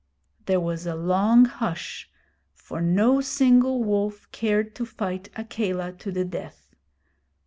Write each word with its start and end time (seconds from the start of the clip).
There 0.47 0.59
was 0.59 0.87
a 0.87 0.95
long 0.95 1.45
hush, 1.45 2.09
for 2.55 2.81
no 2.81 3.21
single 3.21 3.83
wolf 3.83 4.27
cared 4.31 4.73
to 4.77 4.83
fight 4.87 5.29
Akela 5.35 5.93
to 5.93 6.11
the 6.11 6.25
death. 6.25 6.73